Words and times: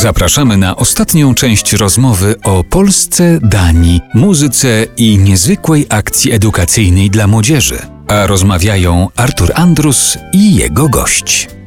Zapraszamy 0.00 0.56
na 0.56 0.76
ostatnią 0.76 1.34
część 1.34 1.72
rozmowy 1.72 2.34
o 2.44 2.64
Polsce, 2.64 3.38
Danii, 3.42 4.00
muzyce 4.14 4.86
i 4.96 5.18
niezwykłej 5.18 5.86
akcji 5.88 6.32
edukacyjnej 6.32 7.10
dla 7.10 7.26
młodzieży. 7.26 7.78
A 8.08 8.26
rozmawiają 8.26 9.08
Artur 9.16 9.52
Andrus 9.54 10.18
i 10.32 10.54
jego 10.54 10.88
gość. 10.88 11.59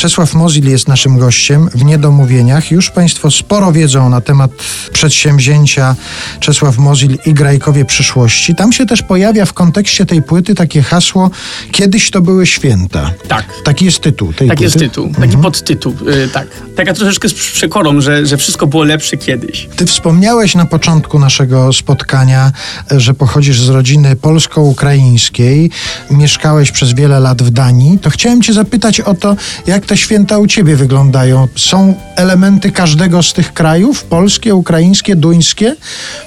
Czesław 0.00 0.34
Mozil 0.34 0.70
jest 0.70 0.88
naszym 0.88 1.18
gościem 1.18 1.68
w 1.74 1.84
Niedomówieniach. 1.84 2.70
Już 2.70 2.90
Państwo 2.90 3.30
sporo 3.30 3.72
wiedzą 3.72 4.08
na 4.08 4.20
temat 4.20 4.50
przedsięwzięcia 4.92 5.96
Czesław 6.40 6.78
Mozil 6.78 7.18
i 7.26 7.34
Grajkowie 7.34 7.84
przyszłości. 7.84 8.54
Tam 8.54 8.72
się 8.72 8.86
też 8.86 9.02
pojawia 9.02 9.46
w 9.46 9.52
kontekście 9.52 10.06
tej 10.06 10.22
płyty 10.22 10.54
takie 10.54 10.82
hasło 10.82 11.30
Kiedyś 11.72 12.10
to 12.10 12.20
były 12.20 12.46
święta. 12.46 13.10
Tak. 13.28 13.44
Taki 13.64 13.84
jest 13.84 14.00
tytuł 14.00 14.32
tej 14.32 14.48
Taki 14.48 14.48
płyty. 14.48 14.64
jest 14.64 14.78
tytuł, 14.78 15.14
taki 15.20 15.36
podtytuł, 15.36 15.94
y, 16.08 16.28
tak. 16.28 16.46
Taka 16.76 16.94
troszeczkę 16.94 17.28
z 17.28 17.34
przekorą, 17.34 18.00
że, 18.00 18.26
że 18.26 18.36
wszystko 18.36 18.66
było 18.66 18.84
lepsze 18.84 19.16
kiedyś. 19.16 19.68
Ty 19.76 19.86
wspomniałeś 19.86 20.54
na 20.54 20.66
początku 20.66 21.18
naszego 21.18 21.72
spotkania, 21.72 22.52
że 22.90 23.14
pochodzisz 23.14 23.60
z 23.60 23.68
rodziny 23.68 24.16
polsko-ukraińskiej, 24.16 25.70
mieszkałeś 26.10 26.70
przez 26.70 26.92
wiele 26.92 27.20
lat 27.20 27.42
w 27.42 27.50
Danii. 27.50 27.98
To 27.98 28.10
chciałem 28.10 28.42
Cię 28.42 28.52
zapytać 28.52 29.00
o 29.00 29.14
to, 29.14 29.36
jak 29.66 29.86
te 29.90 29.96
święta 29.96 30.38
u 30.38 30.46
Ciebie 30.46 30.76
wyglądają. 30.76 31.48
Są 31.56 31.94
elementy 32.16 32.72
każdego 32.72 33.22
z 33.22 33.32
tych 33.32 33.52
krajów? 33.52 34.04
Polskie, 34.04 34.54
ukraińskie, 34.54 35.16
duńskie? 35.16 35.76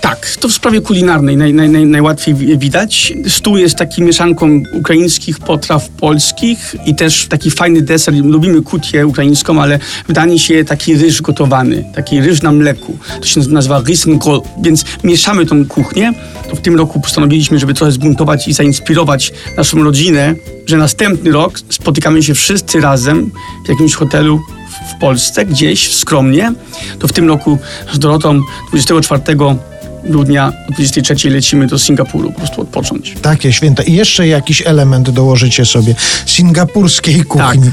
Tak, 0.00 0.36
to 0.40 0.48
w 0.48 0.52
sprawie 0.52 0.80
kulinarnej 0.80 1.36
naj, 1.36 1.54
naj, 1.54 1.68
naj, 1.68 1.86
najłatwiej 1.86 2.34
wi- 2.34 2.58
widać. 2.58 3.12
Stół 3.28 3.56
jest 3.56 3.76
taki 3.76 4.02
mieszanką 4.02 4.62
ukraińskich 4.72 5.38
potraw 5.38 5.88
polskich 5.88 6.74
i 6.86 6.94
też 6.94 7.26
taki 7.26 7.50
fajny 7.50 7.82
deser. 7.82 8.14
Lubimy 8.14 8.62
kutię 8.62 9.06
ukraińską, 9.06 9.62
ale 9.62 9.78
w 10.08 10.12
Danii 10.12 10.38
się 10.38 10.64
taki 10.64 10.94
ryż 10.94 11.22
gotowany, 11.22 11.84
taki 11.94 12.20
ryż 12.20 12.42
na 12.42 12.52
mleku. 12.52 12.98
To 13.20 13.26
się 13.26 13.40
nazywa 13.40 13.82
risengol, 13.86 14.42
więc 14.62 14.84
mieszamy 15.04 15.46
tą 15.46 15.66
kuchnię. 15.66 16.12
W 16.54 16.60
tym 16.60 16.76
roku 16.76 17.00
postanowiliśmy, 17.00 17.58
żeby 17.58 17.74
trochę 17.74 17.92
zbuntować 17.92 18.48
i 18.48 18.52
zainspirować 18.52 19.32
naszą 19.56 19.82
rodzinę, 19.82 20.34
że 20.66 20.76
następny 20.76 21.32
rok 21.32 21.58
spotykamy 21.68 22.22
się 22.22 22.34
wszyscy 22.34 22.80
razem 22.80 23.30
w 23.64 23.68
jakimś 23.68 23.94
hotelu 23.94 24.38
w- 24.38 25.00
Polsce, 25.00 25.44
gdzieś 25.46 25.94
skromnie. 25.94 26.52
To 26.98 27.08
w 27.08 27.12
tym 27.12 27.28
roku 27.28 27.58
z 27.92 27.98
Dorotą 27.98 28.40
24 28.68 29.22
grudnia 30.04 30.52
o 30.68 30.72
23 30.72 31.30
lecimy 31.30 31.66
do 31.66 31.78
Singapuru 31.78 32.32
po 32.32 32.38
prostu 32.38 32.60
odpocząć. 32.60 33.14
Takie 33.22 33.52
święta. 33.52 33.82
I 33.82 33.92
jeszcze 33.92 34.28
jakiś 34.28 34.62
element 34.66 35.10
dołożycie 35.10 35.64
sobie 35.66 35.94
singapurskiej 36.26 37.24
kuchni. 37.24 37.70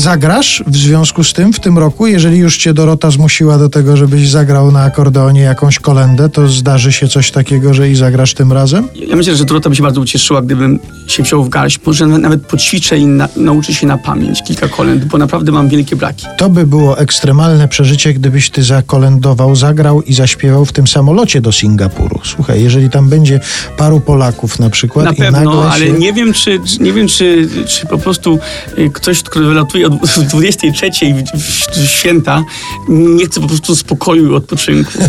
Zagrasz 0.00 0.62
w 0.66 0.76
związku 0.76 1.24
z 1.24 1.32
tym 1.32 1.52
w 1.52 1.60
tym 1.60 1.78
roku? 1.78 2.06
Jeżeli 2.06 2.38
już 2.38 2.56
cię 2.58 2.74
Dorota 2.74 3.10
zmusiła 3.10 3.58
do 3.58 3.68
tego, 3.68 3.96
żebyś 3.96 4.28
zagrał 4.30 4.72
na 4.72 4.82
akordeonie 4.82 5.40
jakąś 5.40 5.78
kolendę, 5.78 6.28
to 6.28 6.48
zdarzy 6.48 6.92
się 6.92 7.08
coś 7.08 7.30
takiego, 7.30 7.74
że 7.74 7.90
i 7.90 7.94
zagrasz 7.94 8.34
tym 8.34 8.52
razem? 8.52 8.88
Ja 9.08 9.16
myślę, 9.16 9.36
że 9.36 9.44
Dorota 9.44 9.70
by 9.70 9.76
się 9.76 9.82
bardzo 9.82 10.00
ucieszyła, 10.00 10.42
gdybym 10.42 10.78
się 11.06 11.22
wziął 11.22 11.44
w 11.44 11.48
garść. 11.48 11.80
Może 11.86 12.06
na- 12.06 12.18
nawet 12.18 12.46
poćwiczę 12.46 12.98
i 12.98 13.06
na, 13.06 13.28
nauczę 13.36 13.74
się 13.74 13.86
na 13.86 13.98
pamięć 13.98 14.42
kilka 14.42 14.68
kolęd, 14.68 15.04
bo 15.04 15.18
naprawdę 15.18 15.52
mam 15.52 15.68
wielkie 15.68 15.96
braki. 15.96 16.26
To 16.38 16.50
by 16.50 16.66
było 16.66 16.98
ekstremalne 16.98 17.68
przeżycie, 17.68 18.12
gdybyś 18.14 18.50
ty 18.50 18.62
zakolędował, 18.62 19.56
zagrał 19.56 20.02
i 20.02 20.14
zaśpiewał 20.14 20.64
w 20.64 20.72
tym 20.72 20.86
samolocie 20.86 21.40
do 21.40 21.52
Singapuru. 21.52 22.20
Słuchaj, 22.24 22.62
jeżeli 22.62 22.90
tam 22.90 23.08
będzie 23.08 23.40
paru 23.76 24.00
Polaków 24.00 24.58
na 24.58 24.70
przykład 24.70 25.04
Na 25.06 25.12
pewno, 25.12 25.38
nagle 25.44 25.70
ale 25.70 25.86
się... 25.86 25.92
nie 25.92 26.12
wiem, 26.12 26.32
czy, 26.32 26.60
czy- 26.66 26.82
nie 26.82 26.92
wiem 26.92 27.08
czy, 27.08 27.48
czy 27.66 27.86
po 27.86 27.98
prostu 27.98 28.38
y, 28.78 28.90
ktoś, 28.90 29.22
kto 29.22 29.40
wylatuje 29.40 29.85
o 29.86 30.22
23 30.30 30.90
w, 31.34 31.88
święta, 31.88 32.44
nie 32.88 33.26
chce 33.26 33.40
po 33.40 33.46
prostu 33.46 33.76
spokoju 33.76 34.32
i 34.32 34.34
odpoczynku. 34.34 34.92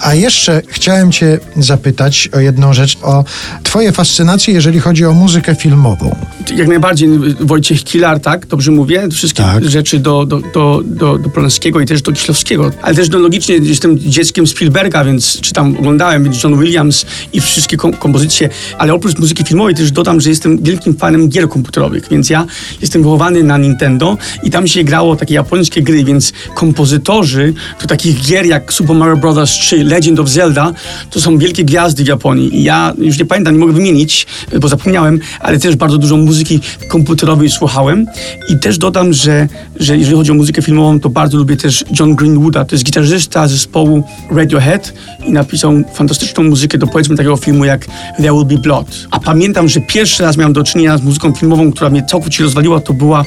A 0.00 0.14
jeszcze 0.14 0.62
chciałem 0.68 1.12
Cię 1.12 1.38
zapytać 1.56 2.28
o 2.32 2.40
jedną 2.40 2.72
rzecz, 2.72 2.98
o 3.02 3.24
Twoje 3.62 3.92
fascynacje, 3.92 4.54
jeżeli 4.54 4.80
chodzi 4.80 5.04
o 5.04 5.12
muzykę 5.12 5.54
filmową. 5.54 6.16
Jak 6.56 6.68
najbardziej 6.68 7.08
Wojciech 7.40 7.84
Kilar, 7.84 8.20
tak? 8.20 8.46
Dobrze 8.46 8.70
mówię? 8.70 9.08
Wszystkie 9.12 9.42
Tak. 9.42 9.64
rzeczy 9.68 9.98
do, 9.98 10.26
do, 10.26 10.40
do, 10.54 10.82
do, 10.84 11.18
do 11.18 11.28
Polanskiego 11.28 11.80
i 11.80 11.86
też 11.86 12.02
do 12.02 12.12
Kieślowskiego. 12.12 12.70
Ale 12.82 12.94
też 12.94 13.10
no, 13.10 13.18
logicznie 13.18 13.56
jestem 13.56 13.98
dzieckiem 13.98 14.46
Spielberga, 14.46 15.04
więc 15.04 15.40
czytam, 15.40 15.76
oglądałem 15.78 16.24
więc 16.24 16.42
John 16.44 16.60
Williams 16.60 17.06
i 17.32 17.40
wszystkie 17.40 17.76
kom 17.76 17.92
kompozycje. 17.92 18.48
Ale 18.78 18.94
oprócz 18.94 19.18
muzyki 19.18 19.44
filmowej 19.44 19.74
też 19.74 19.92
dodam, 19.92 20.20
że 20.20 20.30
jestem 20.30 20.62
wielkim 20.62 20.96
fanem 20.96 21.28
gier 21.28 21.48
komputerowych, 21.48 22.08
więc 22.10 22.30
ja 22.30 22.46
jestem 22.80 23.02
wychowany 23.02 23.42
na 23.42 23.58
Nintendo 23.68 24.16
i 24.42 24.50
tam 24.50 24.68
się 24.68 24.84
grało 24.84 25.16
takie 25.16 25.34
japońskie 25.34 25.82
gry, 25.82 26.04
więc 26.04 26.32
kompozytorzy 26.54 27.54
do 27.80 27.86
takich 27.86 28.26
gier 28.26 28.46
jak 28.46 28.72
Super 28.72 28.96
Mario 28.96 29.16
Bros. 29.16 29.50
3, 29.50 29.84
Legend 29.84 30.20
of 30.20 30.28
Zelda, 30.28 30.72
to 31.10 31.20
są 31.20 31.38
wielkie 31.38 31.64
gwiazdy 31.64 32.04
w 32.04 32.06
Japonii. 32.06 32.56
I 32.56 32.62
ja 32.62 32.94
już 32.98 33.18
nie 33.18 33.24
pamiętam, 33.24 33.54
nie 33.54 33.60
mogę 33.60 33.72
wymienić, 33.72 34.26
bo 34.60 34.68
zapomniałem, 34.68 35.20
ale 35.40 35.58
też 35.58 35.76
bardzo 35.76 35.98
dużo 35.98 36.16
muzyki 36.16 36.60
komputerowej 36.88 37.50
słuchałem. 37.50 38.06
I 38.48 38.58
też 38.58 38.78
dodam, 38.78 39.12
że, 39.12 39.48
że 39.76 39.96
jeżeli 39.96 40.16
chodzi 40.16 40.30
o 40.30 40.34
muzykę 40.34 40.62
filmową, 40.62 41.00
to 41.00 41.08
bardzo 41.08 41.38
lubię 41.38 41.56
też 41.56 41.84
John 42.00 42.14
Greenwooda. 42.14 42.64
To 42.64 42.74
jest 42.74 42.84
gitarzysta 42.84 43.48
zespołu 43.48 44.04
Radiohead 44.30 44.92
i 45.26 45.32
napisał 45.32 45.72
fantastyczną 45.94 46.44
muzykę 46.44 46.78
do 46.78 46.86
powiedzmy 46.86 47.16
takiego 47.16 47.36
filmu 47.36 47.64
jak 47.64 47.86
There 48.16 48.32
Will 48.32 48.44
Be 48.44 48.58
Blood. 48.58 48.86
A 49.10 49.20
pamiętam, 49.20 49.68
że 49.68 49.80
pierwszy 49.80 50.22
raz 50.22 50.36
miałem 50.36 50.52
do 50.52 50.64
czynienia 50.64 50.98
z 50.98 51.02
muzyką 51.02 51.32
filmową, 51.32 51.72
która 51.72 51.90
mnie 51.90 52.02
całkowicie 52.02 52.44
rozwaliła, 52.44 52.80
to 52.80 52.92
była 52.92 53.24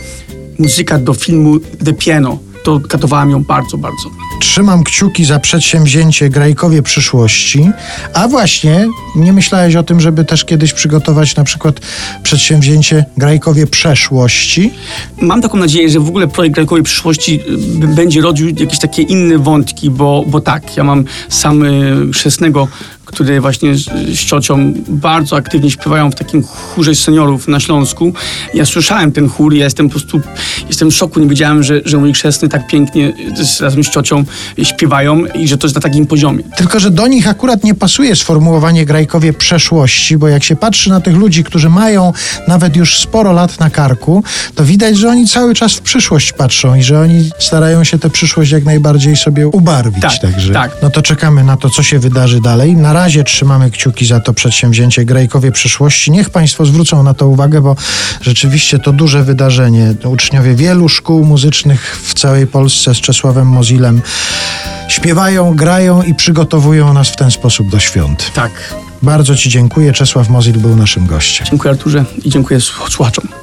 muzyka 0.59 0.97
do 0.99 1.13
filmu 1.13 1.59
The 1.85 1.93
Piano. 1.93 2.39
To 2.63 2.79
katowałem 2.79 3.29
ją 3.29 3.43
bardzo, 3.43 3.77
bardzo. 3.77 4.09
Trzymam 4.39 4.83
kciuki 4.83 5.25
za 5.25 5.39
przedsięwzięcie 5.39 6.29
Grajkowie 6.29 6.81
przyszłości. 6.81 7.69
A 8.13 8.27
właśnie, 8.27 8.87
nie 9.15 9.33
myślałeś 9.33 9.75
o 9.75 9.83
tym, 9.83 9.99
żeby 9.99 10.25
też 10.25 10.45
kiedyś 10.45 10.73
przygotować 10.73 11.35
na 11.35 11.43
przykład 11.43 11.79
przedsięwzięcie 12.23 13.05
Grajkowie 13.17 13.67
przeszłości? 13.67 14.73
Mam 15.21 15.41
taką 15.41 15.57
nadzieję, 15.57 15.89
że 15.89 15.99
w 15.99 16.07
ogóle 16.07 16.27
projekt 16.27 16.55
Grajkowej 16.55 16.83
przyszłości 16.83 17.39
y, 17.83 17.87
będzie 17.87 18.21
rodził 18.21 18.47
jakieś 18.47 18.79
takie 18.79 19.01
inne 19.01 19.37
wątki, 19.37 19.89
bo, 19.89 20.23
bo 20.27 20.41
tak, 20.41 20.77
ja 20.77 20.83
mam 20.83 21.05
sam 21.29 21.63
y, 21.63 22.11
chrzestnego, 22.13 22.67
który 23.11 23.41
właśnie 23.41 23.75
z, 23.75 24.19
ciocią 24.25 24.73
bardzo 24.87 25.35
aktywnie 25.35 25.71
śpiewają 25.71 26.11
w 26.11 26.15
takim 26.15 26.43
chórze 26.43 26.95
seniorów 26.95 27.47
na 27.47 27.59
Śląsku. 27.59 28.13
Ja 28.53 28.65
słyszałem 28.65 29.11
ten 29.11 29.29
chór 29.29 29.53
i 29.53 29.57
ja 29.57 29.63
jestem 29.63 29.89
po 29.89 29.91
prostu, 29.91 30.21
jestem 30.67 30.91
w 30.91 30.95
szoku, 30.95 31.19
nie 31.19 31.27
wiedziałem, 31.27 31.63
że, 31.63 31.81
że 31.85 31.97
mój 31.97 32.13
chrzestny 32.13 32.49
tak 32.49 32.67
pięknie 32.67 33.13
z, 33.41 33.61
razem 33.61 33.83
z 33.83 33.89
ciocią 33.89 34.23
śpiewają 34.63 35.25
i 35.25 35.47
że 35.47 35.57
to 35.57 35.67
jest 35.67 35.75
na 35.75 35.81
takim 35.81 36.07
poziomie. 36.07 36.43
Tylko, 36.57 36.79
że 36.79 36.91
do 36.91 37.07
nich 37.07 37.27
akurat 37.27 37.63
nie 37.63 37.75
pasuje 37.75 38.15
sformułowanie 38.15 38.85
Grajkowie 38.85 39.33
przeszłości, 39.33 40.17
bo 40.17 40.27
jak 40.27 40.43
się 40.43 40.55
patrzy 40.55 40.89
na 40.89 41.01
tych 41.01 41.15
ludzi, 41.15 41.43
którzy 41.43 41.69
mają 41.69 42.13
nawet 42.47 42.75
już 42.75 42.99
sporo 42.99 43.31
lat 43.31 43.59
na 43.59 43.69
karku, 43.69 44.23
to 44.55 44.65
widać, 44.65 44.97
że 44.97 45.09
oni 45.09 45.27
cały 45.27 45.53
czas 45.55 45.73
w 45.73 45.81
przyszłość 45.81 46.33
patrzą 46.33 46.75
i 46.75 46.83
że 46.83 46.99
oni 46.99 47.29
starają 47.39 47.83
się 47.83 47.99
tę 47.99 48.09
przyszłość 48.09 48.51
jak 48.51 48.65
najbardziej 48.65 49.15
sobie 49.15 49.47
ubarwić. 49.47 50.01
Tak, 50.01 50.21
Także 50.21 50.53
tak. 50.53 50.71
no 50.81 50.89
to 50.89 51.01
czekamy 51.01 51.43
na 51.43 51.57
to, 51.57 51.69
co 51.69 51.83
się 51.83 51.99
wydarzy 51.99 52.41
dalej. 52.41 52.75
Na 52.75 52.93
razie 53.01 53.23
trzymamy 53.23 53.71
kciuki 53.71 54.05
za 54.05 54.19
to 54.19 54.33
przedsięwzięcie 54.33 55.05
Grajkowie 55.05 55.51
przyszłości. 55.51 56.11
Niech 56.11 56.29
Państwo 56.29 56.65
zwrócą 56.65 57.03
na 57.03 57.13
to 57.13 57.27
uwagę, 57.27 57.61
bo 57.61 57.75
rzeczywiście 58.21 58.79
to 58.79 58.91
duże 58.91 59.23
wydarzenie. 59.23 59.93
Uczniowie 60.05 60.55
wielu 60.55 60.89
szkół 60.89 61.25
muzycznych 61.25 62.01
w 62.03 62.13
całej 62.13 62.47
Polsce 62.47 62.95
z 62.95 62.97
Czesławem 62.97 63.47
Mozilem 63.47 64.01
śpiewają, 64.87 65.55
grają 65.55 66.03
i 66.03 66.15
przygotowują 66.15 66.93
nas 66.93 67.09
w 67.09 67.15
ten 67.15 67.31
sposób 67.31 67.69
do 67.69 67.79
świąt. 67.79 68.31
Tak. 68.33 68.51
Bardzo 69.01 69.35
Ci 69.35 69.49
dziękuję. 69.49 69.93
Czesław 69.93 70.29
Mozil 70.29 70.57
był 70.57 70.75
naszym 70.75 71.05
gościem. 71.07 71.47
Dziękuję 71.49 71.71
Arturze 71.71 72.05
i 72.23 72.29
dziękuję 72.29 72.61
słuchaczom. 72.61 73.40